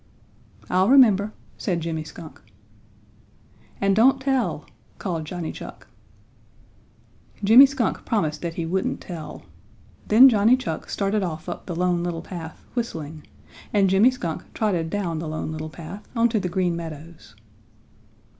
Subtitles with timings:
[0.67, 2.41] "I'll remember," said Jimmy Skunk.
[3.79, 4.65] "And don't tell!"
[4.97, 5.85] called Johnny Chuck.
[7.43, 9.43] Jimmy Skunk promised that he wouldn't tell.
[10.07, 13.27] Then Johnny Chuck started off up the Lone Little Path, whistling,
[13.71, 17.35] and Jimmy Skunk trotted down the Lone Little Path onto the Green Meadows.